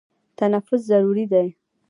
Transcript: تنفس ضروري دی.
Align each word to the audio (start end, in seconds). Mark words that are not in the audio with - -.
تنفس 0.39 0.81
ضروري 0.91 1.25
دی. 1.31 1.47